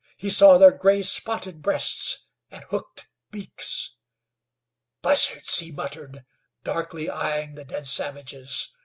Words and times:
He 0.17 0.31
saw 0.31 0.57
their 0.57 0.71
gray, 0.71 1.03
spotted 1.03 1.61
breasts 1.61 2.25
and 2.49 2.63
hooked 2.71 3.07
beaks. 3.29 3.93
"Buzzards," 5.03 5.59
he 5.59 5.71
muttered, 5.71 6.25
darkly 6.63 7.07
eyeing 7.07 7.53
the 7.53 7.65
dead 7.65 7.85
savages. 7.85 8.71